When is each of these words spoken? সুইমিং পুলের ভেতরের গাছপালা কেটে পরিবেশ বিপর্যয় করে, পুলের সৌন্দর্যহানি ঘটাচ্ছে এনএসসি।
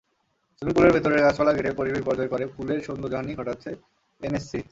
সুইমিং 0.55 0.73
পুলের 0.75 0.93
ভেতরের 0.95 1.23
গাছপালা 1.25 1.51
কেটে 1.55 1.71
পরিবেশ 1.79 1.99
বিপর্যয় 2.01 2.29
করে, 2.33 2.43
পুলের 2.55 2.79
সৌন্দর্যহানি 2.87 3.31
ঘটাচ্ছে 3.39 3.69
এনএসসি। 4.21 4.59